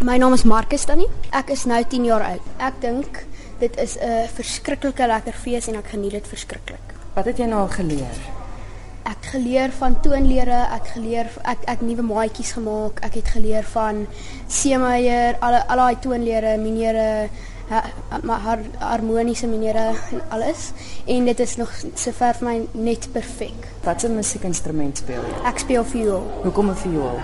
My 0.00 0.16
naam 0.16 0.32
is 0.32 0.46
Marcus 0.48 0.86
Tannie. 0.88 1.10
Ek 1.36 1.50
is 1.52 1.66
nou 1.68 1.76
10 1.84 2.06
jaar 2.08 2.22
oud. 2.24 2.44
Ek 2.64 2.78
dink 2.80 3.18
dit 3.60 3.74
is 3.76 3.98
'n 4.00 4.28
verskriklike 4.32 5.06
lekker 5.06 5.34
fees 5.36 5.68
en 5.68 5.76
ek 5.76 5.92
geniet 5.92 6.12
dit 6.12 6.26
verskriklik. 6.26 6.86
Wat 7.14 7.26
het 7.26 7.36
jy 7.36 7.44
nou 7.44 7.60
al 7.60 7.68
geleer? 7.68 8.16
Ek 9.04 9.20
geleer 9.32 9.70
van 9.70 10.00
toonlere, 10.00 10.72
ek 10.72 10.86
geleer 10.94 11.26
ek 11.44 11.58
ek 11.66 11.80
nuwe 11.82 12.02
maatjies 12.02 12.52
gemaak. 12.52 13.04
Ek 13.04 13.14
het 13.14 13.28
geleer 13.28 13.64
van 13.64 14.06
seemeier, 14.48 15.36
al 15.40 15.54
al 15.68 15.76
daai 15.76 15.96
toonlere, 16.00 16.56
minere, 16.56 17.28
har, 17.68 18.58
harmoniese 18.78 19.46
minere 19.46 19.94
en 20.12 20.22
alles. 20.30 20.72
En 21.06 21.24
dit 21.24 21.40
is 21.40 21.56
nog 21.56 21.70
sover 21.94 22.34
vir 22.34 22.48
my 22.48 22.66
net 22.72 23.12
perfek. 23.12 23.68
Watse 23.84 24.08
musiekinstrument 24.08 24.96
speel 24.96 25.22
jy? 25.22 25.46
Ek 25.46 25.58
speel 25.58 25.84
viool. 25.84 26.24
Hoekom 26.42 26.70
'n 26.70 26.76
viool? 26.76 27.20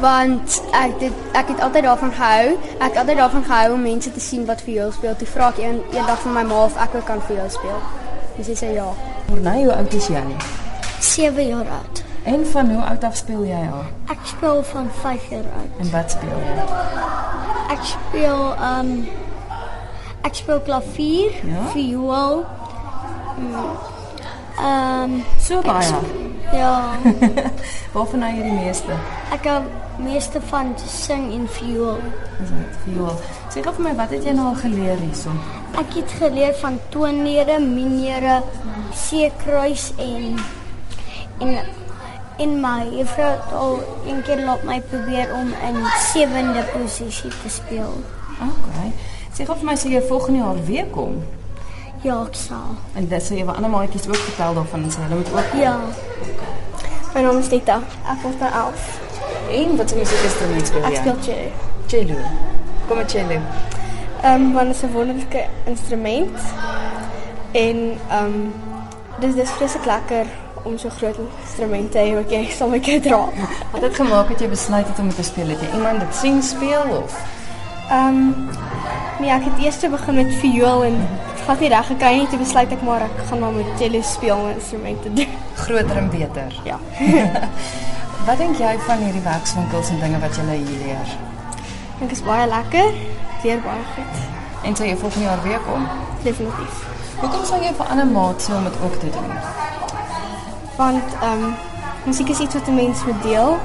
Want 0.00 0.62
ek 0.72 0.98
dit 1.00 1.12
ek 1.32 1.48
het 1.48 1.60
altyd 1.60 1.82
daarvan 1.84 2.12
gehou. 2.12 2.56
Ek 2.78 2.90
het 2.92 2.96
altyd 2.96 3.16
daarvan 3.16 3.44
gehou 3.44 3.72
om 3.74 3.82
mense 3.82 4.12
te 4.12 4.20
sien 4.20 4.44
wat 4.46 4.60
viool 4.62 4.92
speel. 4.92 5.16
Toe 5.16 5.26
vra 5.28 5.48
ek 5.48 5.58
een, 5.62 5.80
eendag 5.92 6.20
van 6.24 6.32
my 6.32 6.42
ma 6.42 6.64
of 6.64 6.76
ek 6.76 6.94
ook 6.94 7.04
kan 7.06 7.22
viool 7.28 7.50
speel. 7.50 7.80
Dis 8.36 8.46
sy 8.46 8.56
sê 8.64 8.72
ja. 8.74 8.86
Morney, 9.28 9.64
hoe 9.64 9.74
oud 9.74 9.94
is 9.94 10.06
jy? 10.08 10.22
7 11.00 11.46
jaar 11.46 11.68
oud. 11.80 12.02
En 12.24 12.46
van 12.46 12.70
hoe 12.70 12.82
oud 12.84 13.04
af 13.04 13.16
speel 13.16 13.44
jy 13.48 13.60
al? 13.72 13.84
Ek 14.12 14.18
speel 14.28 14.62
van 14.72 14.90
5 15.02 15.28
jaar 15.30 15.46
oud. 15.60 15.78
En 15.80 15.90
wat 15.90 16.10
speel 16.10 16.40
jy? 16.44 16.56
Ek 17.76 17.84
speel 17.86 18.42
um 18.70 18.90
ek 20.22 20.34
speel 20.36 20.60
klavier, 20.60 21.30
Ja? 21.48 21.62
viool. 21.72 22.44
Ehm 24.60 25.02
um, 25.12 25.22
So 25.40 25.60
baie. 25.62 25.94
ja, 26.52 26.82
Waarvan 27.94 28.22
hou 28.22 28.32
jy 28.36 28.42
die 28.42 28.52
meeste? 28.58 28.92
ek 29.32 29.44
hou 29.48 29.60
meeste 30.04 30.40
van 30.50 30.72
sing 30.86 31.32
en 31.32 31.48
viool. 31.48 31.98
Is 32.42 32.52
dit 32.52 32.78
viool? 32.84 33.18
Sê 33.50 33.64
gou 33.64 33.74
vir 33.78 33.86
my, 33.88 33.94
wat 33.98 34.14
het 34.14 34.24
jy 34.26 34.34
nou 34.36 34.50
al 34.52 34.58
geleer 34.62 35.00
hierson? 35.02 35.38
Ek 35.80 35.94
het 35.98 36.14
geleer 36.20 36.54
van 36.60 36.78
toonlere, 36.94 37.58
minere, 37.62 38.40
C-kruis 38.94 39.90
en 39.98 40.40
en 41.40 41.54
in 42.40 42.56
my 42.60 42.86
juffrou 42.92 43.28
het 43.30 43.52
al 43.56 43.78
een 44.06 44.22
keer 44.24 44.44
laat 44.44 44.62
my 44.68 44.78
probeer 44.92 45.32
om 45.36 45.52
in 45.68 45.78
sewende 46.10 46.64
posisie 46.72 47.30
te 47.42 47.52
speel. 47.52 47.92
Okay. 48.40 48.88
Sê 49.36 49.44
gou 49.48 49.56
vir 49.60 49.68
my, 49.68 49.76
sê 49.76 49.92
jy 49.92 50.00
volgende 50.08 50.42
jaar 50.42 50.64
weer 50.68 50.88
kom? 50.94 51.20
Ja, 52.04 52.22
ek 52.24 52.36
sal. 52.40 52.78
En 52.96 53.08
dit 53.08 53.24
sê 53.24 53.40
jy 53.40 53.44
wat 53.48 53.60
ander 53.60 53.72
maatjies 53.72 54.08
ook 54.08 54.22
vertel 54.30 54.56
daarvan 54.56 54.88
en 54.88 54.94
sê 54.94 55.04
hulle 55.04 55.20
moet 55.20 55.32
ook 55.36 55.54
Ja. 55.60 55.76
My 57.14 57.22
naam 57.26 57.38
is 57.42 57.50
Nita. 57.50 57.80
Ek 58.08 58.20
word 58.22 58.40
nou 58.40 58.50
11. 58.64 59.09
En 59.50 59.76
wat 59.76 59.92
'n 59.92 59.98
musiekinstrument 59.98 60.66
speel 60.66 60.80
jy? 60.80 60.86
Ek 60.86 60.96
speel 60.96 61.16
cello. 61.20 61.50
cello. 61.86 62.18
Kom 62.88 62.96
met 62.96 63.10
cello. 63.10 63.38
Um, 64.24 64.52
want 64.52 64.66
dit 64.66 64.76
is 64.76 64.82
'n 64.82 64.92
wonderlike 64.92 65.44
instrument. 65.64 66.38
En 67.50 67.98
ehm 68.08 68.24
um, 68.24 68.52
dis 69.18 69.34
dis 69.34 69.50
vreeslik 69.50 69.84
lekker 69.84 70.26
om 70.62 70.78
so 70.78 70.88
groot 70.88 71.16
instrumente 71.42 71.88
te 71.88 71.98
hê 71.98 72.14
wat 72.14 72.30
jy 72.30 72.48
saam 72.50 72.70
met 72.70 72.86
jou 72.86 73.00
dra. 73.00 73.28
Wat 73.72 73.82
het 73.82 73.94
gemaak 73.94 74.28
dat 74.28 74.40
jy 74.40 74.48
besluit 74.48 74.88
het 74.88 74.98
om 74.98 75.06
dit 75.06 75.16
te 75.16 75.22
speel? 75.22 75.48
Het 75.48 75.60
jy 75.60 75.74
iemand 75.74 76.00
dit 76.00 76.14
sien 76.14 76.42
speel 76.42 76.82
of 77.04 77.16
um, 77.92 78.48
nee, 79.20 79.30
ek 79.30 79.44
het 79.44 79.64
eers 79.64 79.80
begin 79.90 80.14
met 80.14 80.34
viool 80.34 80.84
en 80.84 80.96
dit 81.34 81.44
gaan 81.46 81.56
nie 81.60 81.68
reg 81.68 81.86
gekry 81.86 82.14
nie. 82.18 82.28
Toe 82.28 82.38
besluit 82.38 82.72
ek 82.72 82.82
maar 82.86 83.06
ek 83.06 83.22
gaan 83.28 83.38
maar 83.38 83.52
met 83.52 83.72
cello 83.78 84.02
speel 84.02 84.36
om 84.36 84.46
'n 84.46 84.54
instrument 84.54 85.02
te 85.02 85.12
doen. 85.12 85.38
groter 85.54 85.96
en 85.96 86.10
beter? 86.10 86.60
Ja. 86.64 86.78
Wat 88.30 88.38
dink 88.38 88.60
jy 88.62 88.76
van 88.86 89.00
hierdie 89.02 89.24
werkswinkels 89.24 89.88
en 89.90 89.96
dinge 89.98 90.18
wat 90.22 90.36
jy 90.38 90.44
hier 90.60 90.82
leer? 90.84 91.08
Ek 91.50 91.96
dink 91.98 92.12
is 92.14 92.20
baie 92.22 92.44
lekker. 92.46 92.92
Ek 93.34 93.42
leer 93.42 93.62
baie 93.64 93.80
goed. 93.94 94.20
En 94.68 94.76
sou 94.78 94.86
jy 94.86 94.92
volgende 95.00 95.26
jaar 95.26 95.40
weer 95.42 95.58
kom? 95.64 95.88
Definitief. 96.22 96.76
Hoekom 97.24 97.42
sou 97.48 97.58
jy 97.58 97.72
vir 97.74 97.90
ander 97.90 98.06
maat 98.06 98.44
sê 98.44 98.54
om 98.54 98.68
dit 98.68 98.76
ook 98.86 98.94
te 99.02 99.10
doen? 99.16 99.32
Want 100.78 101.16
ehm 101.18 101.42
um, 101.48 101.56
musiek 102.06 102.30
is 102.30 102.44
iets 102.46 102.54
wat 102.54 102.70
'n 102.70 102.78
mens 102.78 103.02
moet 103.08 103.22
deel. 103.26 103.58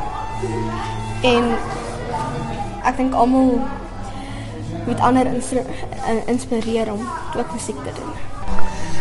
En 1.21 1.53
ek 2.89 2.97
dink 2.97 3.13
almal 3.13 3.61
moet 4.89 4.99
ander 4.99 5.25
in- 5.29 6.25
inspireer 6.25 6.91
om 6.93 7.05
ook 7.37 7.53
musiek 7.53 7.77
te 7.85 7.93
doen. 8.01 8.17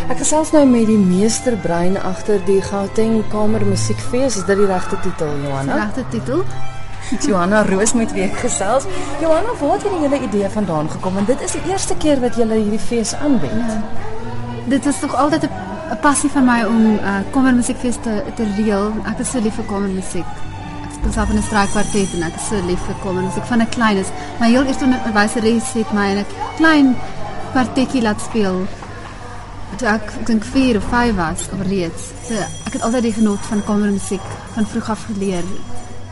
Ek 0.04 0.18
gesels 0.20 0.50
nou 0.52 0.66
met 0.68 0.84
die 0.84 0.98
meesterbrein 1.00 1.94
agter 1.96 2.42
die 2.44 2.58
Gauteng 2.60 3.22
Kamer 3.32 3.62
Musiekfees. 3.64 4.34
Is 4.36 4.44
dit 4.44 4.58
die 4.60 4.66
regte 4.68 4.98
titel, 5.00 5.30
Johanna? 5.46 5.78
Regte 5.86 6.04
titel. 6.12 6.42
Johanna 7.24 7.62
Roos 7.64 7.94
met 7.96 8.12
wie 8.12 8.26
ek 8.26 8.36
gesels. 8.42 8.84
Johanna, 9.22 9.54
waar 9.60 9.78
het 9.78 9.86
hele 9.88 10.20
idee 10.26 10.50
vandaan 10.52 10.90
gekom? 10.92 11.16
Want 11.16 11.32
dit 11.32 11.40
is 11.46 11.56
die 11.56 11.72
eerste 11.72 11.96
keer 11.96 12.20
wat 12.20 12.36
jy 12.36 12.44
hierdie 12.52 12.82
fees 12.82 13.14
aanbied. 13.16 13.56
Ja. 13.56 13.80
Dit 14.68 14.84
was 14.84 15.00
nog 15.00 15.16
altyd 15.16 15.48
'n 15.48 15.50
'n 15.96 16.00
passie 16.04 16.30
van 16.30 16.44
my 16.44 16.60
om 16.64 16.84
uh, 17.00 17.16
kamermusiekfees 17.30 17.96
te 18.04 18.22
te 18.36 18.44
reël. 18.56 18.92
Ek 19.08 19.18
is 19.18 19.30
so 19.30 19.40
lief 19.40 19.54
vir 19.54 19.64
kamermusiek. 19.64 20.30
Ek 20.84 20.92
speel 21.00 21.12
self 21.12 21.30
in 21.30 21.36
'n 21.36 21.42
straakkwartet 21.42 22.14
en 22.14 22.22
ek 22.22 22.34
is 22.36 22.48
so 22.48 22.60
lief 22.66 22.80
vir 22.86 22.96
kamermusiek 23.02 23.44
van 23.44 23.60
'n 23.60 23.68
klein 23.68 23.96
is. 23.96 24.08
My 24.40 24.48
heel 24.48 24.64
eerste 24.64 24.84
onderwyseres 24.84 25.72
het 25.72 25.92
my 25.92 26.08
in 26.10 26.18
'n 26.18 26.26
klein 26.56 26.96
kwartetjie 27.52 28.02
laat 28.02 28.20
speel. 28.20 28.66
Toe 29.78 29.88
ek 29.90 30.12
dink 30.28 30.44
4 30.46 30.76
of 30.78 30.84
5 30.90 31.14
was 31.18 31.48
of 31.52 31.62
reeds. 31.66 32.10
So 32.28 32.34
ek 32.38 32.76
het 32.76 32.82
altyd 32.86 33.08
die 33.08 33.14
genot 33.16 33.46
van 33.48 33.62
kamermusiek 33.66 34.26
van 34.54 34.66
vroeg 34.70 34.90
af 34.94 35.06
geleer. 35.08 35.46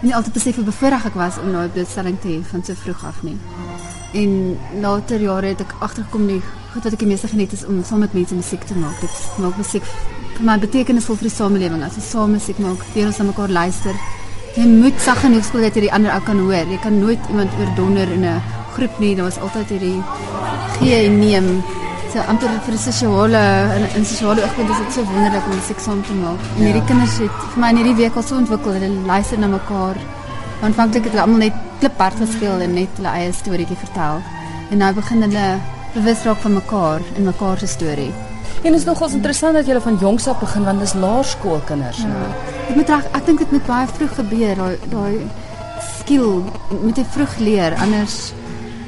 En 0.00 0.08
nie 0.08 0.14
altyd 0.16 0.34
besef 0.34 0.56
hoe 0.58 0.64
bevoorreg 0.66 1.04
ek 1.12 1.18
was 1.18 1.38
om 1.38 1.52
daai 1.54 1.68
blootstelling 1.68 2.18
te 2.20 2.28
hê 2.32 2.38
van 2.50 2.64
so 2.66 2.74
vroeg 2.74 3.04
af 3.06 3.20
nie. 3.22 3.36
En 4.18 4.32
later 4.82 5.22
jare 5.22 5.52
het 5.54 5.62
ek 5.62 5.76
agtergekom 5.78 6.26
die 6.26 6.40
goed 6.72 6.82
wat 6.82 6.96
ek 6.96 7.04
die 7.04 7.10
meeste 7.12 7.30
geniet 7.30 7.54
is 7.54 7.62
om 7.68 7.84
saam 7.86 8.02
met 8.02 8.16
mense 8.18 8.34
musiek 8.34 8.64
te 8.66 8.74
maak. 8.74 8.98
Dit 9.00 9.38
maak 9.44 9.60
musiek 9.60 9.86
vir 10.38 10.48
my 10.48 10.56
betekenisvol 10.58 11.20
vir 11.20 11.28
die 11.28 11.36
samelewing. 11.36 11.84
As 11.86 12.00
ons 12.00 12.10
saam 12.16 12.34
musiek 12.34 12.58
maak, 12.64 12.82
leer 12.96 13.12
ons 13.12 13.20
aan 13.22 13.30
mekaar 13.30 13.52
luister. 13.52 14.02
Jy 14.56 14.66
moet 14.68 14.98
sag 15.00 15.22
genoeg 15.22 15.46
speel 15.46 15.68
dat 15.68 15.78
jy 15.78 15.86
die 15.86 15.94
ander 15.96 16.12
ou 16.12 16.20
kan 16.26 16.42
hoor. 16.42 16.66
Jy 16.68 16.80
kan 16.82 16.98
nooit 16.98 17.30
iemand 17.30 17.54
oordonder 17.60 18.10
in 18.12 18.24
'n 18.24 18.42
groep 18.74 18.98
nie. 18.98 19.14
Daar 19.16 19.30
was 19.30 19.38
altyd 19.38 19.68
hierdie 19.68 20.02
gee 20.80 21.06
en 21.06 21.18
neem. 21.18 21.62
So 22.12 22.20
amper 22.28 22.50
vir 22.66 22.76
sosiale 22.76 23.42
in 23.76 24.02
'n 24.02 24.04
sosiale 24.04 24.42
oogpunt 24.44 24.70
is 24.70 24.80
dit 24.82 24.92
so 24.92 25.02
wonderlik 25.12 25.44
om 25.48 25.54
musiek 25.56 25.78
saam 25.80 26.02
te 26.02 26.12
maak. 26.12 26.40
En 26.58 26.64
hierdie 26.64 26.84
kinders 26.84 27.16
het 27.18 27.36
vir 27.52 27.60
my 27.62 27.68
in 27.70 27.76
hierdie 27.76 27.94
week 28.02 28.16
al 28.16 28.22
so 28.22 28.36
ontwikkel. 28.36 28.72
Hulle 28.72 28.90
luister 29.06 29.38
na 29.38 29.46
mekaar. 29.46 29.96
Aanvanklik 30.62 31.04
het 31.04 31.12
hulle 31.12 31.22
almal 31.22 31.38
net 31.38 31.56
kliphard 31.78 32.18
gespeel 32.24 32.60
en 32.60 32.74
net 32.74 32.88
hulle 32.96 33.08
eie 33.08 33.32
storieetjie 33.32 33.78
vertel. 33.84 34.20
En 34.70 34.78
nou 34.78 34.92
begin 34.92 35.22
hulle 35.22 35.46
bewus 35.94 36.24
raak 36.24 36.40
van 36.44 36.52
mekaar 36.52 37.00
en 37.16 37.24
mekaar 37.24 37.58
se 37.58 37.66
storie. 37.66 38.12
En 38.62 38.74
is 38.74 38.84
nogals 38.84 39.12
interessant 39.12 39.54
dat 39.54 39.66
jy 39.66 39.80
van 39.80 39.96
jongs 40.00 40.28
af 40.28 40.38
begin 40.38 40.64
want 40.64 40.80
dis 40.80 40.94
laerskoolkinders 40.94 41.96
ja. 41.96 42.06
nou. 42.06 42.28
Dit 42.66 42.76
moet 42.76 42.88
reg, 42.88 43.04
ek 43.12 43.26
dink 43.26 43.38
dit 43.38 43.50
moet 43.50 43.66
baie 43.66 43.86
vroeg 43.86 44.14
gebeur, 44.14 44.56
daai 44.56 44.76
daai 44.90 45.26
skill 45.98 46.44
moet 46.82 46.96
jy 46.96 47.04
vroeg 47.16 47.38
leer 47.38 47.74
anders 47.80 48.32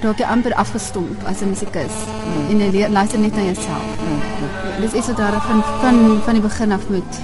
raak 0.04 0.20
jy 0.20 0.26
amper 0.28 0.54
afgestomp 0.54 1.24
as 1.26 1.40
'n 1.40 1.48
musikus. 1.48 1.94
Mm. 2.04 2.50
En 2.50 2.58
jy 2.60 2.70
leer 2.70 2.90
luister 2.90 3.18
net 3.18 3.34
na 3.36 3.42
jouself. 3.42 3.86
Mm. 4.00 4.80
Dis 4.80 4.92
iets 4.92 5.06
wat 5.06 5.16
daar 5.16 5.40
van 5.40 5.62
van 5.80 6.20
van 6.24 6.32
die 6.32 6.42
begin 6.42 6.72
af 6.72 6.88
moet 6.88 7.14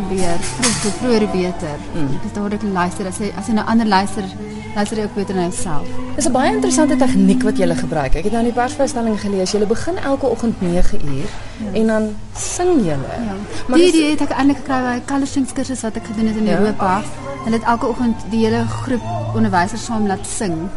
gebeur. 0.00 0.38
Vroeg, 0.40 0.82
hoe 0.82 0.92
vroeër 0.98 1.20
hoe 1.24 1.32
beter. 1.32 1.76
Mm. 1.94 2.18
Dis 2.22 2.32
dadelik 2.32 2.62
luister 2.72 3.06
as 3.06 3.18
jy 3.18 3.32
as 3.38 3.46
jy 3.46 3.54
na 3.54 3.64
ander 3.64 3.86
luister, 3.86 4.24
luister 4.74 4.98
jy 4.98 5.04
ook 5.04 5.14
beter 5.14 5.34
na 5.34 5.42
jouself. 5.48 5.86
Dis 6.16 6.26
'n 6.26 6.32
baie 6.32 6.52
interessante 6.52 6.96
tegniek 6.96 7.42
wat 7.42 7.56
jy 7.58 7.74
gebruik. 7.74 8.14
Ek 8.14 8.24
het 8.24 8.32
nou 8.32 8.44
in 8.44 8.50
die 8.52 8.60
persvrystelling 8.60 9.20
gelees, 9.20 9.52
jy 9.52 9.66
begin 9.66 9.96
elke 9.96 10.26
oggend 10.26 10.60
9 10.60 11.00
uur 11.04 11.28
ja. 11.64 11.80
en 11.80 11.86
dan 11.86 12.16
sing 12.34 12.80
jy. 12.80 12.96
Ja. 13.26 13.36
Maar 13.68 13.78
die 13.78 13.88
idee 13.88 14.10
het 14.10 14.20
ek 14.20 14.30
eintlik 14.30 14.56
gekry 14.56 14.80
by 14.80 14.94
'n 14.96 15.04
colorsings 15.06 15.82
wat 15.82 15.96
ek 15.96 16.06
gedoen 16.06 16.26
het 16.26 16.36
in 16.36 16.46
Ja. 16.46 16.58
Europa. 16.58 17.02
Hulle 17.44 17.56
het 17.56 17.64
elke 17.64 17.86
oggend 17.86 18.16
die 18.30 18.44
hele 18.44 18.66
groep 18.66 19.02
onderwysers 19.34 19.84
saam 19.84 20.06
laat 20.06 20.26
sing. 20.26 20.68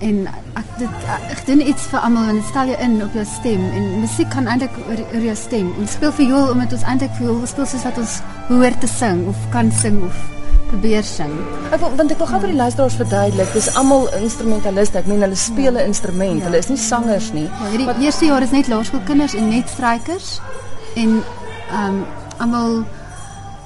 En 0.00 0.26
ek 0.56 0.68
dit 0.80 1.08
ek 1.30 1.40
doen 1.46 1.60
iets 1.60 1.86
vir 1.92 2.00
almal 2.00 2.30
want 2.30 2.40
dit 2.40 2.48
stel 2.48 2.72
jou 2.72 2.76
in 2.86 2.94
op 3.04 3.16
jou 3.18 3.24
stem 3.28 3.64
en 3.76 3.88
musiek 4.00 4.28
kan 4.32 4.48
eintlik 4.48 4.76
oor, 4.86 5.00
oor 5.12 5.24
jou 5.28 5.36
stem. 5.36 5.72
Ons 5.82 5.96
speel 5.98 6.12
viool 6.16 6.52
omdat 6.54 6.72
ons 6.72 6.84
eintlik 6.88 7.12
viool 7.18 7.40
speel 7.50 7.68
soos 7.68 7.84
wat 7.84 7.98
ons 8.00 8.20
behoort 8.48 8.80
te 8.80 8.88
sing 8.88 9.26
of 9.28 9.42
kan 9.52 9.72
sing 9.82 10.00
of 10.06 10.22
probeer 10.70 11.04
sing. 11.04 11.32
Ek 11.74 11.82
wil, 11.82 11.92
want 11.98 12.14
ek 12.14 12.22
wil 12.22 12.30
gou 12.30 12.40
vir 12.44 12.52
die 12.52 12.60
luisteraars 12.60 12.96
verduidelik, 13.00 13.50
dis 13.56 13.68
almal 13.80 14.06
instrumentaliste. 14.20 15.02
Ek 15.02 15.10
meen 15.10 15.24
hulle 15.26 15.36
speel 15.36 15.74
'n 15.74 15.90
instrument. 15.90 16.38
Ja. 16.38 16.46
Hulle 16.48 16.62
is 16.62 16.70
nie 16.70 16.78
sangers 16.78 17.32
nie. 17.32 17.48
Ja, 17.50 17.70
hierdie 17.74 17.86
Wat, 17.90 18.00
eerste 18.00 18.24
jaar 18.30 18.42
is 18.42 18.54
net 18.56 18.68
laerskoolkinders 18.68 19.34
en 19.34 19.48
net 19.48 19.68
strykers 19.68 20.40
en 20.94 21.22
ehm 21.70 22.00
um, 22.00 22.04
almal 22.38 22.84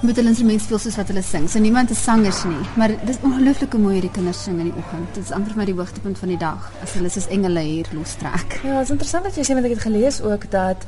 moet 0.05 0.19
hulle 0.21 0.33
instrument 0.33 0.63
speel 0.63 0.81
soos 0.83 0.97
wat 1.01 1.09
hulle 1.13 1.23
sing. 1.25 1.47
So 1.51 1.61
niemand 1.63 1.91
is 1.95 2.03
sangers 2.05 2.43
nie, 2.45 2.61
maar 2.81 2.93
dis 3.09 3.19
ongelooflik 3.25 3.73
hoe 3.73 3.81
mooi 3.81 3.95
hierdie 3.97 4.13
kinders 4.13 4.43
sing 4.45 4.59
in 4.61 4.71
die 4.71 4.77
oggend. 4.81 5.09
Dit 5.17 5.25
is 5.25 5.33
amper 5.37 5.55
vir 5.55 5.63
my 5.63 5.67
die 5.71 5.77
hoogtepunt 5.79 6.21
van 6.21 6.33
die 6.35 6.39
dag 6.41 6.71
as 6.85 6.95
hulle 6.99 7.11
soos 7.13 7.29
engele 7.33 7.63
hier 7.65 7.91
lostrek. 7.97 8.59
Ja, 8.63 8.79
dit 8.81 8.89
is 8.89 8.95
interessant 8.95 9.29
wat 9.29 9.39
jy 9.39 9.47
sê 9.49 9.57
want 9.57 9.69
ek 9.69 9.77
het 9.77 9.85
gelees 9.87 10.21
ook 10.25 10.49
dat 10.53 10.85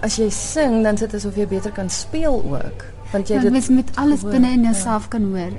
as 0.00 0.18
jy 0.20 0.28
sing 0.36 0.82
dan 0.86 1.00
sit 1.00 1.12
dit 1.12 1.20
asof 1.20 1.38
jy 1.40 1.46
beter 1.48 1.72
kan 1.76 1.90
speel 1.92 2.40
ook. 2.40 2.84
Want 3.12 3.28
jy 3.28 3.38
ja, 3.40 3.44
dit 3.46 3.56
mens 3.56 3.68
met 3.72 3.92
alles 4.00 4.24
binne 4.24 4.50
in 4.56 4.66
jouself 4.68 5.08
ja. 5.08 5.14
kan 5.16 5.28
hoor. 5.34 5.54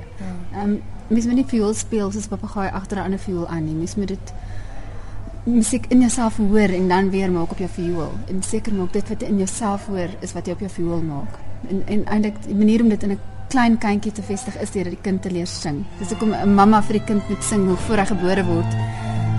Ehm 0.54 0.60
um, 0.64 0.82
mens 1.08 1.26
moet 1.28 1.36
nie 1.36 1.46
viool 1.46 1.74
speel 1.76 2.10
soos 2.14 2.26
papegaai 2.30 2.70
agter 2.72 2.98
'n 2.98 3.04
ander 3.10 3.18
viool 3.18 3.46
aan 3.46 3.64
nie. 3.64 3.74
Mens 3.74 3.94
moet 3.94 4.08
dit 4.08 4.32
musiek 5.44 5.86
in 5.88 6.00
jouself 6.00 6.36
hoor 6.36 6.70
en 6.78 6.88
dan 6.88 7.10
weer 7.10 7.30
maak 7.30 7.50
op 7.50 7.58
jou 7.58 7.70
viool. 7.70 8.12
En 8.28 8.42
seker 8.42 8.74
maak 8.74 8.92
dit 8.92 9.08
wat 9.08 9.20
jy 9.20 9.28
in 9.28 9.36
jouself 9.36 9.86
hoor 9.86 10.08
is 10.20 10.32
wat 10.32 10.46
jy 10.46 10.52
op 10.52 10.60
jou 10.60 10.70
viool 10.70 11.02
maak. 11.02 11.53
En 11.70 11.82
en 11.86 12.04
eintlik 12.06 12.42
die 12.46 12.54
manier 12.54 12.82
om 12.82 12.88
dit 12.88 13.02
in 13.02 13.10
'n 13.10 13.20
klein 13.48 13.78
kindjie 13.78 14.12
te 14.12 14.22
vestig 14.22 14.56
is 14.60 14.70
deur 14.70 14.84
die 14.84 14.98
kind 15.02 15.22
te 15.22 15.30
leer 15.30 15.46
sing. 15.46 15.84
Dis 15.98 16.08
hoekom 16.08 16.34
'n 16.34 16.54
mamma 16.54 16.82
vir 16.82 16.98
die 16.98 17.04
kind 17.04 17.28
moet 17.28 17.44
sing 17.44 17.66
nog 17.66 17.80
voor 17.86 17.96
hy 17.96 18.06
gebore 18.06 18.44
word. 18.44 18.72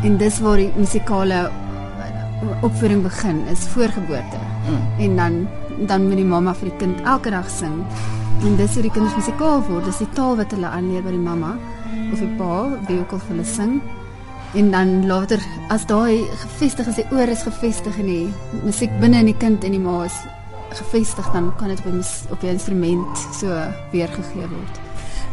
En 0.04 0.18
dis 0.18 0.39
waar 0.39 0.57
die 0.57 0.72
musikale 0.75 1.51
opvoeding 2.62 3.04
begin, 3.04 3.48
is 3.51 3.68
voorgeboorte. 3.68 4.39
Mm. 4.69 5.00
En 5.00 5.16
dan 5.16 5.48
dan 5.88 6.07
moet 6.07 6.16
die 6.16 6.25
mamma 6.25 6.54
vir 6.54 6.69
die 6.69 6.77
kind 6.77 7.01
elke 7.04 7.30
dag 7.30 7.50
sing. 7.50 7.83
En 8.44 8.56
dis 8.56 8.74
hoe 8.74 8.81
die 8.81 8.92
kinders 8.92 9.16
musikaal 9.16 9.62
word. 9.68 9.86
Dis 9.86 9.98
die 9.98 10.10
taal 10.13 10.36
wat 10.36 10.51
hulle 10.51 10.68
aanleer 10.68 11.04
by 11.04 11.12
die 11.12 11.19
mamma 11.19 11.57
of 12.13 12.19
die 12.19 12.31
pa 12.38 12.69
wie 12.88 13.00
ook 13.00 13.12
al 13.12 13.19
vir 13.19 13.36
hulle 13.36 13.45
sing. 13.45 13.81
En 14.56 14.72
dan 14.72 15.07
later 15.07 15.42
as 15.69 15.86
daai 15.86 16.24
gefestig 16.44 16.88
is, 16.88 16.95
die 16.95 17.07
oor 17.12 17.27
is 17.27 17.44
gefestig 17.44 17.98
en 18.00 18.06
die 18.06 18.27
musiek 18.63 18.94
binne 19.01 19.19
in 19.19 19.25
die 19.33 19.39
kind 19.39 19.63
en 19.68 19.75
die 19.75 19.81
ma 19.83 20.04
is 20.06 20.16
gefestig, 20.70 21.32
dan 21.32 21.54
kan 21.58 21.68
dit 21.68 21.80
op 21.80 21.86
'n 21.86 22.04
op 22.32 22.42
'n 22.42 22.46
instrument 22.46 23.28
so 23.34 23.48
weergegee 23.92 24.48
word. 24.48 24.80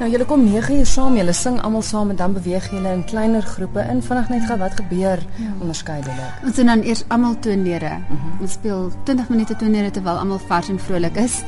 Nou 0.02 0.10
julle 0.10 0.24
kom 0.24 0.44
9 0.44 0.76
uur 0.80 0.86
saam, 0.86 1.16
julle 1.16 1.32
sing 1.32 1.60
almal 1.62 1.82
saam 1.82 2.10
en 2.10 2.16
dan 2.16 2.32
beweeg 2.32 2.64
julle 2.70 2.90
in 2.90 3.04
kleiner 3.04 3.42
groepe 3.42 3.84
in. 3.90 4.00
Vinnig 4.02 4.28
net 4.28 4.46
gou 4.48 4.56
wat 4.58 4.72
gebeur 4.80 5.20
ja. 5.36 5.50
onderskeidelik. 5.60 6.40
Ons 6.42 6.56
doen 6.58 6.66
dan 6.72 6.82
eers 6.82 7.04
almal 7.08 7.36
toonlere. 7.38 7.92
Uh 7.92 8.08
mhm. 8.08 8.16
-huh. 8.22 8.40
Ons 8.40 8.52
speel 8.52 8.90
20 9.04 9.28
minute 9.28 9.56
toonlere 9.56 9.90
terwyl 9.90 10.18
almal 10.18 10.40
vars 10.48 10.68
en 10.68 10.78
vrolik 10.78 11.16
is. 11.16 11.42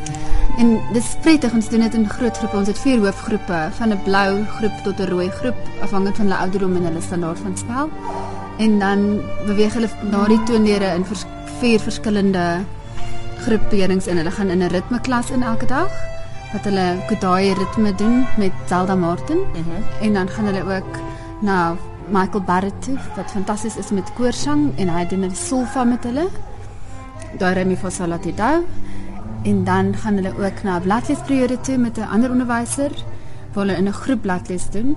En 0.58 0.78
dis 0.92 1.16
prettig 1.22 1.52
ons 1.52 1.68
doen 1.68 1.80
dit 1.80 1.94
in 1.94 2.08
groot 2.08 2.36
groepe. 2.36 2.56
Ons 2.56 2.68
het 2.68 2.78
vier 2.78 2.98
hoofgroepe 2.98 3.68
van 3.70 3.88
'n 3.88 4.02
blou 4.04 4.44
groep 4.56 4.76
tot 4.84 5.00
'n 5.00 5.10
rooi 5.10 5.30
groep 5.30 5.56
afhangend 5.82 6.16
van 6.16 6.26
hulle 6.26 6.38
ouderdom 6.38 6.76
en 6.76 6.84
hulle 6.84 7.00
standaard 7.00 7.38
van 7.38 7.56
spel. 7.56 7.90
En 8.58 8.78
dan 8.78 9.20
beweeg 9.46 9.72
hulle 9.72 9.88
na 10.10 10.26
die 10.26 10.42
toonlere 10.42 10.94
in 10.94 11.04
vers 11.04 11.24
vier 11.58 11.80
verskillende 11.80 12.60
groeperings 13.44 14.06
in. 14.06 14.16
Hulle 14.16 14.30
gaan 14.30 14.50
in 14.50 14.62
'n 14.62 14.72
ritmeklas 14.72 15.30
in 15.30 15.42
elke 15.42 15.66
dag 15.66 15.92
wat 16.52 16.64
hulle 16.64 16.86
Kodai 17.08 17.52
ritme 17.52 17.94
doen 17.94 18.26
met 18.36 18.52
Zelda 18.66 18.94
Martin. 18.94 19.38
Mm 19.38 19.64
-hmm. 19.64 19.82
En 20.00 20.12
dan 20.12 20.28
gaan 20.28 20.44
hulle 20.44 20.76
ook 20.76 20.92
na 21.40 21.76
Michael 22.08 22.44
Barrett 22.44 22.82
toe 22.82 22.98
wat 23.16 23.30
fantasties 23.30 23.76
is 23.76 23.90
met 23.90 24.12
koorsang 24.12 24.72
en 24.76 24.88
hy 24.88 25.06
doen 25.06 25.24
'n 25.24 25.34
solfa 25.34 25.84
met 25.84 26.04
hulle. 26.04 26.28
Daar 27.38 27.54
ry 27.54 27.64
my 27.64 27.76
vir 27.76 27.90
Salatidou. 27.90 28.64
En 29.42 29.64
dan 29.64 29.94
gaan 29.96 30.14
hulle 30.14 30.32
ook 30.38 30.62
na 30.62 30.76
'n 30.76 30.82
bladleesperiode 30.82 31.60
toe 31.60 31.78
met 31.78 31.98
'n 31.98 32.08
ander 32.12 32.30
onderwyser 32.30 32.92
waar 33.52 33.66
hulle 33.66 33.76
in 33.76 33.88
'n 33.88 33.92
groep 33.92 34.22
bladlees 34.22 34.70
doen. 34.70 34.96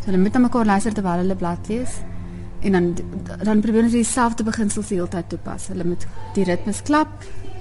So 0.00 0.04
hulle 0.10 0.18
moet 0.18 0.32
na 0.32 0.38
mekaar 0.38 0.64
luister 0.64 0.92
terwyl 0.92 1.18
hulle 1.18 1.34
blad 1.34 1.68
lees. 1.68 1.90
En 2.60 2.72
dan 2.72 2.94
dan 3.42 3.60
probeer 3.60 3.82
hulle 3.82 3.92
dieselfde 3.92 4.42
beginsels 4.42 4.86
die 4.86 4.96
hele 4.96 5.08
tyd 5.08 5.28
toepas. 5.28 5.68
Hulle 5.68 5.84
moet 5.84 6.06
die 6.34 6.44
ritmes 6.44 6.82
klap 6.82 7.08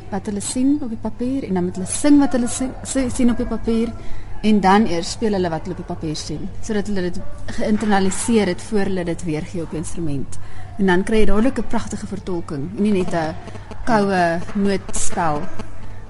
wat 0.10 0.26
hulle 0.30 0.42
sien 0.42 0.78
op 0.82 0.90
die 0.90 1.02
papier 1.02 1.44
en 1.48 1.54
dan 1.54 1.64
moet 1.64 1.80
hulle 1.80 1.90
sing 1.90 2.20
wat 2.20 2.38
hulle 2.38 2.48
sing, 2.48 2.72
sien 2.86 3.32
op 3.32 3.38
die 3.38 3.50
papier 3.50 3.92
en 4.46 4.60
dan 4.62 4.86
eers 4.86 5.12
speel 5.16 5.34
hulle 5.38 5.50
wat 5.50 5.66
hulle 5.66 5.78
op 5.78 5.82
die 5.84 5.94
papier 5.94 6.16
sien 6.20 6.50
sodat 6.62 6.90
hulle 6.92 7.08
dit 7.10 7.20
geïnternaliseer 7.60 8.54
het 8.54 8.62
voor 8.70 8.86
hulle 8.90 9.06
dit 9.08 9.24
weergee 9.26 9.64
op 9.64 9.72
die 9.72 9.82
instrument. 9.82 10.40
En 10.78 10.92
dan 10.92 11.04
kry 11.08 11.24
jy 11.24 11.30
dadelik 11.32 11.60
'n 11.60 11.72
pragtige 11.72 12.08
vertolking 12.08 12.70
en 12.78 12.84
nie 12.84 12.92
net 12.92 13.14
'n 13.14 13.36
koue 13.86 14.40
nootspel 14.56 15.42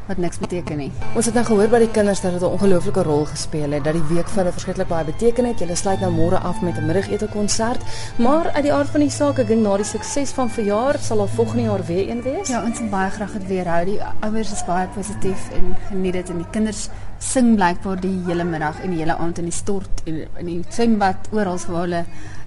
wat 0.07 0.17
niks 0.17 0.39
beteken 0.39 0.77
nie. 0.77 0.91
Ons 1.15 1.25
het 1.25 1.33
nou 1.33 1.45
gehoor 1.45 1.69
by 1.71 1.79
die 1.79 1.91
kinders 1.91 2.21
dat 2.21 2.31
dit 2.31 2.41
'n 2.41 2.45
ongelooflike 2.57 3.03
rol 3.03 3.25
gespeel 3.25 3.71
het, 3.71 3.83
dat 3.83 3.93
die 3.93 4.07
week 4.09 4.27
vir 4.27 4.37
hulle 4.43 4.51
verskriklik 4.51 4.87
baie 4.87 5.05
beteken 5.05 5.45
het. 5.45 5.59
Julle 5.59 5.75
sluit 5.75 5.99
nou 5.99 6.11
môre 6.11 6.39
af 6.39 6.61
met 6.61 6.77
'n 6.77 6.85
middagete 6.85 7.27
konsert, 7.27 7.81
maar 8.17 8.51
uit 8.51 8.63
die 8.63 8.73
aard 8.73 8.89
van 8.89 8.99
die 8.99 9.09
saak, 9.09 9.39
ek 9.39 9.47
dink 9.47 9.61
na 9.61 9.77
die 9.77 9.85
sukses 9.85 10.31
van 10.31 10.49
verjaar 10.49 10.99
sal 10.99 11.19
al 11.19 11.27
volgende 11.27 11.63
jaar 11.63 11.85
weer 11.85 12.09
een 12.09 12.21
wees. 12.21 12.47
Ja, 12.47 12.63
ons 12.63 12.79
wil 12.79 12.89
baie 12.89 13.09
graag 13.09 13.31
dit 13.31 13.47
weer 13.47 13.67
hou. 13.67 13.85
Die 13.85 13.99
ouers 14.19 14.51
is 14.51 14.65
baie 14.65 14.87
positief 14.87 15.49
en 15.51 15.75
geniet 15.89 16.13
dit 16.13 16.29
en 16.29 16.37
die 16.37 16.49
kinders 16.51 16.89
sing 17.25 17.55
blykbaar 17.57 17.99
die 18.03 18.15
hele 18.27 18.45
middag 18.47 18.81
en 18.83 18.93
die 18.93 19.01
hele 19.01 19.17
aand 19.17 19.41
in 19.41 19.49
die 19.49 19.55
stort 19.55 20.03
en 20.05 20.21
in 20.41 20.51
die 20.51 20.59
swembad 20.69 21.29
oral 21.33 21.59
waar 21.67 21.81
hulle 21.81 22.03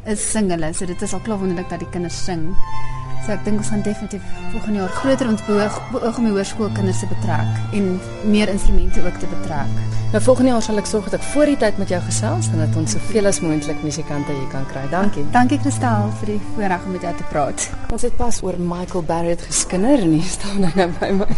is 0.07 0.23
sing 0.33 0.51
hulle. 0.55 0.73
So 0.75 0.87
dit 0.87 1.03
is 1.03 1.15
al 1.17 1.25
klaar 1.27 1.43
wonderlik 1.43 1.69
dat 1.73 1.83
die 1.83 1.91
kinders 1.95 2.19
sing. 2.25 2.47
So 3.27 3.35
ek 3.35 3.45
dink 3.45 3.61
ons 3.61 3.69
gaan 3.75 3.85
definitief 3.85 4.25
volgende 4.55 4.85
jaar 4.85 4.97
groter 5.03 5.29
ons 5.29 5.45
beoog, 5.45 5.79
beoog 5.93 6.19
om 6.23 6.31
die 6.31 6.35
hoërskoolkinders 6.37 7.03
te 7.03 7.11
betrek 7.11 7.77
en 7.77 7.95
meer 8.31 8.49
instrumente 8.55 9.05
ook 9.05 9.19
te 9.21 9.31
betrek. 9.35 9.81
Nou 10.09 10.23
volgende 10.25 10.55
jaar 10.55 10.63
sal 10.65 10.81
ek 10.81 10.87
sorg 10.89 11.11
dat 11.11 11.19
ek 11.19 11.25
voor 11.35 11.51
die 11.51 11.57
tyd 11.61 11.77
met 11.77 11.91
jou 11.93 11.99
gesels 12.01 12.47
en 12.49 12.63
dat 12.63 12.77
ons 12.81 12.95
soveel 12.97 13.29
as 13.29 13.43
moontlik 13.45 13.83
musikante 13.85 14.33
hier 14.33 14.47
kan 14.49 14.65
kry. 14.71 14.87
Dankie. 14.89 15.27
Ah, 15.27 15.35
dankie 15.35 15.59
Kristal 15.61 16.09
vir 16.23 16.31
die 16.33 16.39
voorreg 16.55 16.87
om 16.89 16.95
met 16.97 17.05
jou 17.05 17.13
te 17.19 17.27
praat. 17.29 17.67
Ons 17.93 18.07
het 18.09 18.17
pas 18.17 18.39
oor 18.47 18.57
Michael 18.57 19.05
Barrett 19.05 19.45
geskinder 19.45 20.01
en 20.01 20.15
hier 20.17 20.31
staan 20.33 20.65
hy 20.65 20.73
nou 20.81 20.89
by 20.97 21.11
my. 21.19 21.29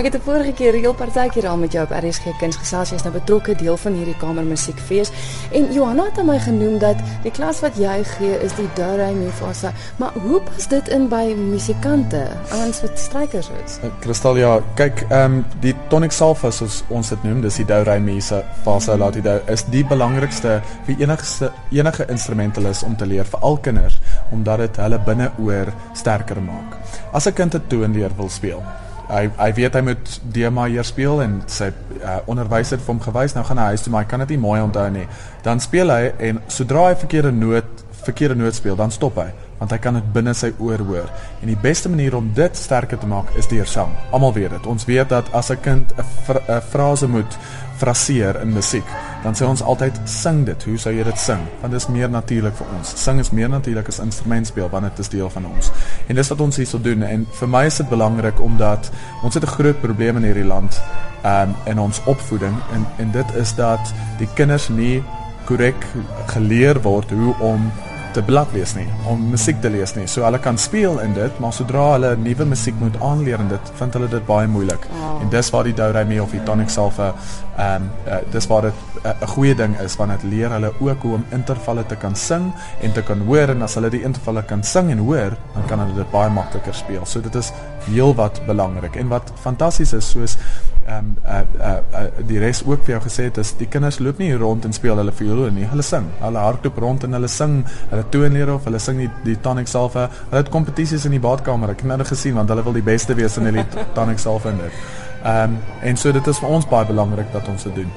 Ek 0.00 0.08
het 0.08 0.16
'n 0.16 0.24
vorige 0.24 0.52
keer 0.56 0.72
reël 0.72 0.96
partytjie 0.96 1.44
al 1.48 1.60
met 1.60 1.72
jou 1.72 1.84
op 1.84 1.92
RSG 1.92 2.32
Kuns 2.40 2.56
gesels. 2.56 2.75
Jy's 2.84 3.04
nou 3.06 3.12
betrokke 3.14 3.54
deel 3.54 3.76
van 3.76 3.94
hierdie 3.96 4.16
kamermusiekfees 4.20 5.12
en 5.56 5.72
Johanna 5.72 6.04
het 6.10 6.20
my 6.26 6.38
genoem 6.38 6.78
dat 6.78 7.00
die 7.24 7.30
klas 7.30 7.60
wat 7.64 7.78
jy 7.80 8.02
gee 8.16 8.36
is 8.44 8.52
die 8.58 8.68
Dorey 8.76 9.14
Mufasa. 9.16 9.72
Maar 9.96 10.12
hoe 10.22 10.40
pas 10.40 10.68
dit 10.68 10.88
in 10.88 11.08
by 11.08 11.34
musikante, 11.38 12.22
ouens 12.50 12.80
wat 12.84 12.98
strykers 12.98 13.50
is. 13.64 13.78
Kristal 14.04 14.36
ja, 14.36 14.60
kyk, 14.78 15.04
ehm 15.08 15.38
um, 15.38 15.44
die 15.60 15.74
tonic 15.88 16.12
salva 16.12 16.50
soos 16.50 16.82
ons 16.88 17.08
dit 17.14 17.24
noem, 17.24 17.40
dis 17.44 17.60
die 17.62 17.66
do 17.68 17.82
re 17.86 17.98
mi 18.00 18.18
fa 18.20 18.78
sa 18.80 18.96
la 18.96 19.10
ti 19.10 19.22
do 19.24 19.38
is 19.52 19.64
die 19.72 19.84
belangrikste 19.84 20.60
vir 20.86 21.04
enigste 21.04 21.50
enige 21.70 22.06
instrumentalis 22.12 22.82
om 22.82 22.96
te 22.96 23.06
leer 23.06 23.24
vir 23.24 23.40
al 23.40 23.58
kinders 23.58 24.00
omdat 24.32 24.58
dit 24.64 24.82
hulle 24.82 24.98
binneoor 25.06 25.72
sterker 25.94 26.42
maak. 26.42 26.76
As 27.12 27.26
'n 27.26 27.32
kind 27.32 27.54
'n 27.54 27.66
toon 27.68 27.92
leer 27.92 28.10
wil 28.16 28.28
speel, 28.28 28.62
hy 29.08 29.24
hy 29.38 29.50
weet 29.56 29.78
hy 29.78 29.82
moet 29.86 30.12
D 30.34 30.50
majeur 30.50 30.86
speel 30.86 31.22
en 31.22 31.40
sy 31.46 31.70
uh, 31.70 32.18
onderwyser 32.26 32.80
het 32.80 32.86
hom 32.90 33.00
gewys 33.02 33.36
nou 33.36 33.44
gaan 33.46 33.62
hy 33.62 33.72
huis 33.74 33.86
toe 33.86 33.92
maar 33.94 34.06
hy 34.06 34.10
kan 34.10 34.24
dit 34.26 34.34
nie 34.34 34.42
mooi 34.42 34.60
onthou 34.60 34.86
nie. 34.90 35.06
Dan 35.46 35.62
speel 35.62 35.92
hy 35.94 36.12
en 36.30 36.42
sodra 36.50 36.88
hy 36.90 36.96
verkeerde 36.98 37.32
noot 37.32 37.84
verkeerde 38.06 38.36
noot 38.38 38.54
speel, 38.54 38.76
dan 38.78 38.92
stop 38.94 39.16
hy 39.18 39.30
want 39.58 39.70
hy 39.70 39.78
kan 39.78 39.94
dit 39.94 40.12
binne 40.12 40.34
sy 40.34 40.52
oor 40.58 40.82
hoor. 40.88 41.12
En 41.40 41.48
die 41.50 41.58
beste 41.62 41.88
manier 41.88 42.16
om 42.16 42.30
dit 42.34 42.56
sterker 42.56 42.98
te 42.98 43.06
maak 43.06 43.32
is 43.40 43.48
deur 43.48 43.66
sang. 43.66 43.92
Almal 44.10 44.34
weet 44.36 44.50
dit. 44.50 44.66
Ons 44.66 44.84
weet 44.84 45.08
dat 45.08 45.32
as 45.32 45.50
'n 45.50 45.60
kind 45.60 45.92
'n 45.96 46.60
frase 46.70 47.08
moet 47.08 47.38
fraseer 47.76 48.40
in 48.40 48.52
musiek, 48.52 48.84
dan 49.22 49.34
sê 49.34 49.44
ons 49.44 49.62
altyd 49.62 50.00
sing 50.04 50.44
dit. 50.46 50.64
Hoe 50.64 50.78
sou 50.78 50.94
jy 50.94 51.04
dit 51.04 51.18
sing? 51.18 51.40
Want 51.60 51.72
dit 51.72 51.80
is 51.80 51.88
meer 51.88 52.10
natuurlik 52.10 52.56
vir 52.56 52.66
ons. 52.78 52.92
Sing 53.02 53.18
is 53.18 53.30
meer 53.30 53.48
natuurlik 53.48 53.88
as 53.88 53.98
instrument 53.98 54.46
speel 54.46 54.68
want 54.68 54.84
dit 54.84 54.98
is 54.98 55.08
deel 55.08 55.30
van 55.30 55.46
ons. 55.46 55.70
En 56.06 56.14
dis 56.14 56.28
wat 56.28 56.40
ons 56.40 56.56
hierso 56.56 56.78
doen 56.78 57.02
en 57.02 57.26
vir 57.40 57.48
my 57.48 57.64
is 57.66 57.76
dit 57.76 57.88
belangrik 57.88 58.40
omdat 58.40 58.90
ons 59.22 59.34
het 59.34 59.42
'n 59.42 59.56
groot 59.58 59.80
probleem 59.80 60.16
in 60.16 60.22
hierdie 60.22 60.44
land 60.44 60.80
um 61.24 61.54
in 61.64 61.78
ons 61.78 62.00
opvoeding 62.06 62.54
en 62.72 62.86
en 62.98 63.10
dit 63.10 63.34
is 63.34 63.54
dat 63.54 63.92
die 64.18 64.28
kinders 64.34 64.68
nie 64.68 65.02
korrek 65.44 65.86
geleer 66.26 66.80
word 66.82 67.10
hoe 67.10 67.34
om 67.40 67.72
te 68.16 68.22
blad 68.24 68.52
lees 68.56 68.72
nie, 68.76 68.86
om 69.10 69.26
musiek 69.32 69.58
te 69.60 69.68
lees 69.72 69.92
nie. 69.96 70.06
So 70.08 70.24
hulle 70.24 70.38
kan 70.40 70.56
speel 70.60 71.00
in 71.02 71.12
dit, 71.16 71.40
maar 71.42 71.52
sodra 71.52 71.84
hulle 71.94 72.14
nuwe 72.20 72.46
musiek 72.48 72.76
moet 72.80 72.96
aanleer 73.04 73.42
en 73.42 73.50
dit 73.50 73.72
vind 73.80 73.98
hulle 73.98 74.08
dit 74.12 74.24
baie 74.28 74.48
moeilik. 74.48 74.86
Oh. 74.96 75.18
En 75.20 75.32
dis 75.32 75.50
waar 75.52 75.68
die 75.68 75.74
do 75.76 75.90
re 75.92 76.04
mi 76.08 76.20
of 76.22 76.32
die 76.32 76.40
tonic 76.48 76.72
salve 76.72 77.12
ehm 77.56 77.84
um, 77.86 77.90
uh, 78.04 78.20
dis 78.32 78.46
waar 78.50 78.66
dit 78.68 78.80
eh, 79.02 79.10
'n 79.10 79.24
uh, 79.24 79.28
goeie 79.34 79.54
ding 79.56 79.76
is 79.80 79.96
want 79.96 80.10
dit 80.10 80.24
leer 80.32 80.50
hulle 80.52 80.72
ook 80.80 81.02
hoe 81.02 81.14
om 81.14 81.24
intervalle 81.32 81.86
te 81.86 81.96
kan 81.96 82.16
sing 82.16 82.52
en 82.80 82.92
te 82.92 83.02
kan 83.02 83.20
hoor 83.28 83.48
en 83.48 83.62
as 83.62 83.74
hulle 83.74 83.90
die 83.90 84.02
intervalle 84.02 84.42
kan 84.44 84.62
sing 84.62 84.90
en 84.90 84.98
hoor, 84.98 85.36
dan 85.54 85.66
kan 85.66 85.80
hulle 85.80 85.94
dit 85.94 86.10
baie 86.10 86.30
makliker 86.30 86.74
speel. 86.74 87.04
So 87.06 87.20
dit 87.20 87.34
is 87.34 87.52
heelwat 87.86 88.40
belangrik. 88.46 88.96
En 88.96 89.08
wat 89.08 89.32
fantasties 89.40 89.92
is 89.92 90.10
soos 90.10 90.36
ehm 90.86 90.98
um, 90.98 91.16
uh, 91.26 91.40
uh, 91.58 91.78
uh, 91.98 92.26
die 92.28 92.38
res 92.38 92.60
ook 92.62 92.84
vir 92.86 92.92
jou 92.94 93.00
gesê 93.08 93.24
het 93.26 93.38
is 93.42 93.50
die 93.58 93.66
kinders 93.66 93.98
loop 93.98 94.20
nie 94.22 94.30
rond 94.38 94.64
en 94.64 94.74
speel 94.76 95.00
hulle 95.00 95.12
viool 95.12 95.48
nie. 95.50 95.66
Hulle 95.66 95.82
sing. 95.82 96.06
Hulle 96.20 96.44
hardloop 96.44 96.78
rond 96.78 97.06
en 97.08 97.18
hulle 97.18 97.30
sing. 97.32 97.56
Hulle 97.90 98.04
toonlere 98.14 98.54
of 98.54 98.68
hulle 98.70 98.78
sing 98.82 99.02
die 99.02 99.10
die 99.24 99.34
tonic 99.42 99.66
salve. 99.72 100.06
Hulle 100.28 100.42
het 100.44 100.52
kompetisies 100.54 101.08
in 101.08 101.16
die 101.16 101.22
badkamer. 101.22 101.74
Ek 101.74 101.82
het 101.82 101.90
nou 101.90 102.06
gesien 102.06 102.38
want 102.38 102.52
hulle 102.54 102.62
wil 102.68 102.78
die 102.78 102.86
beste 102.86 103.18
wees 103.18 103.38
in 103.40 103.50
hulle 103.50 103.66
tonic 103.98 104.22
salve 104.22 104.54
in 104.54 104.62
dit. 104.62 104.84
Ehm 105.24 105.56
um, 105.56 105.58
en 105.90 105.98
so 105.98 106.14
dit 106.14 106.34
is 106.34 106.44
vir 106.44 106.54
ons 106.58 106.70
baie 106.70 106.86
belangrik 106.86 107.34
dat 107.34 107.50
ons 107.50 107.66
dit 107.66 107.82
doen. 107.82 107.90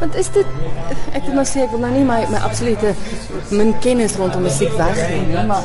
Want 0.00 0.14
is 0.14 0.30
dit 0.34 0.46
ek 1.12 1.24
wil 1.26 1.34
nou 1.34 1.44
sê 1.46 1.64
ek 1.64 1.70
wil 1.70 1.80
nou 1.84 1.92
nie 1.94 2.04
my 2.04 2.24
my 2.30 2.40
absolute 2.46 2.94
min 3.50 3.74
kennis 3.84 4.16
rondom 4.16 4.42
musiek 4.42 4.72
weggee 4.78 5.20
nie, 5.26 5.44
maar 5.46 5.62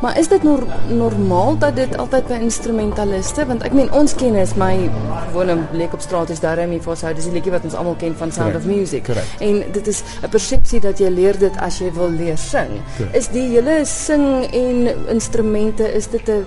maar 0.00 0.18
is 0.18 0.28
dit 0.28 0.42
nor, 0.42 0.62
normaal 0.88 1.58
dat 1.60 1.76
dit 1.76 1.96
altyd 1.96 2.28
by 2.28 2.38
instrumentaliste 2.40 3.44
want 3.46 3.64
ek 3.68 3.74
meen 3.76 3.90
ons 3.92 4.14
kennis 4.16 4.54
my 4.60 4.72
gewone 5.28 5.58
leek 5.76 5.92
op 5.96 6.00
straat 6.00 6.32
is 6.32 6.40
daar 6.40 6.56
Remy 6.56 6.80
Foss, 6.80 7.04
dis 7.16 7.28
die 7.28 7.34
liedjie 7.36 7.52
wat 7.52 7.66
ons 7.68 7.76
almal 7.76 7.98
ken 8.00 8.16
van 8.16 8.32
Sound 8.32 8.54
Correct. 8.54 8.66
of 8.66 8.76
Music. 8.76 9.04
Correct. 9.04 9.44
En 9.44 9.62
dit 9.72 9.86
is 9.86 10.02
'n 10.22 10.28
persepsie 10.28 10.80
dat 10.80 10.98
jy 10.98 11.08
leer 11.08 11.38
dit 11.38 11.56
as 11.58 11.78
jy 11.78 11.92
wil 11.92 12.10
leer 12.10 12.38
sing. 12.38 12.80
Correct. 12.96 13.16
Is 13.16 13.28
die 13.28 13.48
hele 13.48 13.84
sing 13.84 14.46
en 14.52 14.88
instrumente 15.08 15.92
is 15.92 16.08
dit 16.08 16.28
'n 16.28 16.46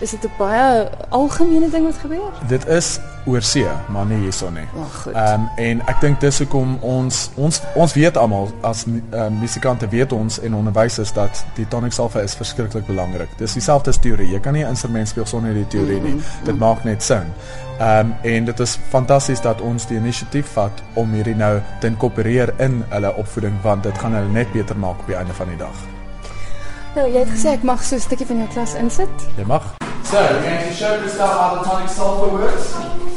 is 0.00 0.10
dit 0.10 0.24
'n 0.24 0.32
baie 0.38 0.88
algemene 1.08 1.70
ding 1.70 1.84
wat 1.84 1.98
gebeur? 2.02 2.32
Dit 2.48 2.66
is 2.68 3.00
oor 3.26 3.42
see, 3.42 3.68
maar 3.88 4.06
nie 4.06 4.18
hierso 4.24 4.50
nie. 4.50 4.66
Oh, 4.74 4.84
goed. 5.02 5.14
Ehm 5.14 5.46
en 5.56 5.80
ek 5.88 6.00
dink 6.00 6.20
dis 6.20 6.38
hoekom 6.38 6.76
ons 6.86 7.30
ons 7.36 7.60
ons 7.74 7.94
weet 7.94 8.16
almal 8.16 8.50
as 8.66 8.84
uh, 8.86 9.26
musikante 9.40 9.88
weet 9.88 10.12
ons 10.12 10.40
en 10.40 10.54
onderwysers 10.54 11.12
dat 11.12 11.44
die 11.56 11.66
tonic 11.68 11.92
salve 11.92 12.22
is 12.22 12.34
verskriklik 12.34 12.86
belangrik. 12.86 13.32
Dis 13.38 13.56
dieselfde 13.58 13.90
as 13.90 13.98
teorie. 13.98 14.30
Jy 14.32 14.40
kan 14.40 14.54
nie 14.54 14.64
'n 14.64 14.68
instrument 14.68 15.08
speel 15.08 15.26
sonder 15.26 15.54
die 15.54 15.66
teorie 15.66 16.00
nie. 16.00 16.20
Dit 16.44 16.58
maak 16.58 16.84
net 16.84 17.02
sin. 17.02 17.32
Ehm 17.80 18.06
um, 18.06 18.14
en 18.22 18.44
dit 18.44 18.60
is 18.60 18.78
fantasties 18.88 19.40
dat 19.40 19.60
ons 19.60 19.86
die 19.86 19.96
inisiatief 19.96 20.52
vat 20.52 20.82
om 20.94 21.12
hierdie 21.12 21.36
nou 21.36 21.60
te 21.80 21.86
inkorporeer 21.86 22.54
in 22.58 22.84
hulle 22.88 23.14
opvoeding 23.16 23.62
want 23.62 23.82
dit 23.82 23.98
gaan 23.98 24.14
hulle 24.14 24.32
net 24.32 24.52
beter 24.52 24.76
maak 24.76 25.00
op 25.00 25.06
die 25.06 25.16
einde 25.16 25.32
van 25.32 25.48
die 25.48 25.56
dag. 25.56 25.76
Nou, 26.94 27.06
jy 27.06 27.18
het 27.18 27.28
gesê 27.30 27.52
ek 27.54 27.62
mag 27.62 27.82
so 27.82 27.94
'n 27.96 28.00
stukkie 28.00 28.26
van 28.26 28.36
jou 28.36 28.48
klas 28.48 28.74
insit. 28.74 29.14
Jy 29.36 29.44
mag. 29.44 29.62
So, 30.02 30.16
we're 30.16 30.42
going 30.42 30.68
to 30.68 30.74
show 30.74 30.98
Gustav 31.02 31.30
how 31.38 31.62
the 31.62 31.68
tonic 31.68 31.88
sulfur 31.88 32.30
works. 32.32 33.09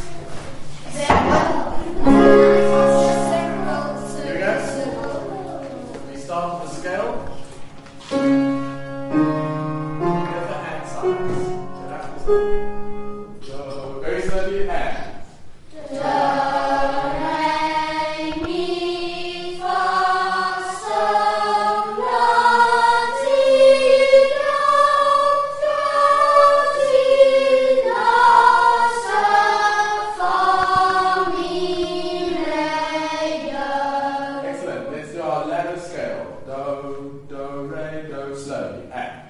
Do, 36.45 37.25
do, 37.29 37.67
re, 37.67 38.07
do, 38.07 38.37
slowly. 38.37 38.91
And. 38.91 39.22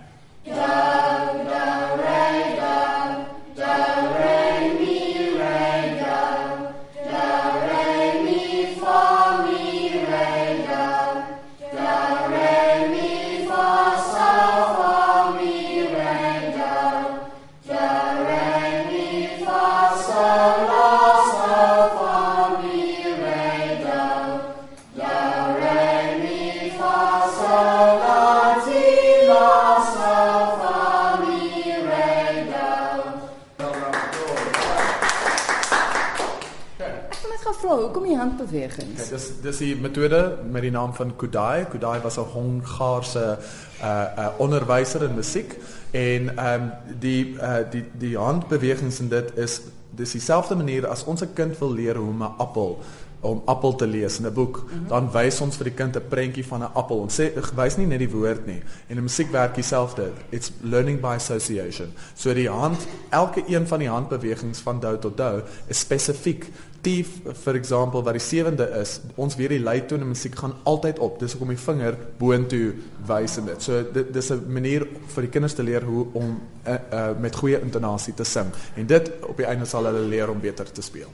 Handbewegings? 38.54 39.02
Okay, 39.02 39.10
dis 39.10 39.30
dis 39.42 39.62
die 39.64 39.76
metode 39.76 40.22
met 40.52 40.62
die 40.62 40.72
naam 40.72 40.94
van 40.94 41.16
Kudai. 41.16 41.66
Kudai 41.70 42.00
was 42.02 42.18
'n 42.18 42.30
Hongaarse 42.34 43.38
uh 43.82 44.06
uh 44.18 44.30
onderwyser 44.38 45.04
in 45.04 45.16
musiek 45.16 45.58
en 45.92 46.38
ehm 46.38 46.62
um, 46.62 46.72
die 47.00 47.36
uh 47.36 47.64
die 47.72 47.86
die 47.98 48.18
handbewegings 48.18 49.00
en 49.00 49.10
dit 49.10 49.38
is 49.38 49.62
dis 49.96 50.12
dieselfde 50.12 50.56
manier 50.56 50.88
as 50.88 51.04
ons 51.04 51.22
'n 51.22 51.34
kind 51.34 51.58
wil 51.60 51.74
leer 51.74 51.96
hoe 51.96 52.10
om 52.10 52.24
'n 52.24 52.34
appel 52.38 52.80
om 53.24 53.42
appel 53.46 53.76
te 53.76 53.88
lees 53.88 54.20
in 54.20 54.26
'n 54.26 54.34
boek, 54.34 54.64
mm 54.64 54.70
-hmm. 54.70 54.88
dan 54.88 55.12
wys 55.12 55.42
ons 55.42 55.56
vir 55.56 55.64
die 55.64 55.74
kind 55.74 55.96
'n 55.96 56.08
prentjie 56.08 56.46
van 56.46 56.60
'n 56.60 56.74
appel. 56.74 57.00
Ons 57.00 57.22
sê 57.22 57.32
wys 57.56 57.78
nie 57.78 57.86
net 57.86 58.00
die 58.00 58.10
woord 58.10 58.46
nie. 58.46 58.62
En 58.88 58.98
in 58.98 59.04
musiek 59.04 59.32
werk 59.32 59.56
dieselfde. 59.56 60.12
It's 60.30 60.52
learning 60.62 61.00
by 61.00 61.16
association. 61.16 61.94
So 62.14 62.34
die 62.34 62.50
hand, 62.50 62.88
elke 63.10 63.44
een 63.48 63.68
van 63.68 63.80
die 63.80 63.90
handbewegings 63.90 64.60
van 64.60 64.80
dou 64.80 65.00
tot 65.00 65.18
dou 65.18 65.42
is 65.68 65.80
spesifiek. 65.80 66.52
T 66.84 66.92
vir 67.08 67.60
voorbeeld 67.64 68.04
wat 68.04 68.18
die 68.18 68.22
sewende 68.24 68.66
is, 68.82 68.98
ons 69.16 69.38
weet 69.40 69.54
die 69.56 69.64
leitoon 69.64 70.02
in 70.04 70.10
musiek 70.12 70.36
gaan 70.36 70.56
altyd 70.68 71.00
op. 71.00 71.20
Dis 71.20 71.32
hoekom 71.32 71.54
die 71.54 71.62
vinger 71.62 71.96
boontoe 72.20 72.74
wys 73.08 73.38
en 73.40 73.48
dit. 73.48 73.64
So 73.64 73.84
dit 73.94 74.14
dis 74.14 74.32
'n 74.32 74.44
manier 74.48 74.88
vir 75.16 75.22
die 75.24 75.32
kinders 75.32 75.54
te 75.54 75.64
leer 75.64 75.84
hoe 75.84 76.08
om 76.14 76.42
uh, 76.68 76.74
uh, 76.74 77.10
met 77.20 77.36
goeie 77.36 77.62
intonasie 77.62 78.14
te 78.14 78.24
sing. 78.24 78.52
En 78.76 78.86
dit 78.86 79.12
op 79.22 79.38
die 79.38 79.46
einde 79.46 79.66
sal 79.66 79.86
hulle 79.86 80.08
leer 80.08 80.30
om 80.30 80.40
beter 80.40 80.72
te 80.72 80.82
speel. 80.82 81.08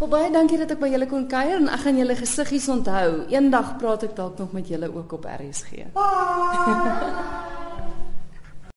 Wel 0.00 0.08
baie 0.08 0.30
dankie 0.32 0.58
dat 0.58 0.70
ek 0.70 0.80
by 0.80 0.88
julle 0.88 1.06
kon 1.06 1.26
kuier 1.28 1.56
en 1.56 1.68
ek 1.68 1.80
gaan 1.80 1.96
julle 1.96 2.16
gesiggies 2.16 2.68
onthou. 2.68 3.26
Eendag 3.28 3.76
praat 3.78 4.02
ek 4.02 4.16
dalk 4.16 4.38
nog 4.38 4.52
met 4.52 4.68
julle 4.68 4.88
ook 4.94 5.12
op 5.12 5.24
RSG. 5.24 5.88